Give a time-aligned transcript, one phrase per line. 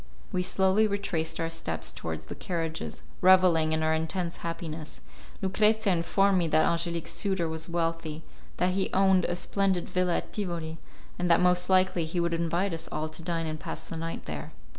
[0.31, 5.01] We slowly retraced our steps towards the carriages, revelling in our intense happiness.
[5.43, 8.23] Lucrezia informed me that Angelique's suitor was wealthy,
[8.57, 10.79] that he owned a splendid villa at Tivoli,
[11.19, 14.25] and that most likely he would invite us all to dine and pass the night
[14.25, 14.53] there.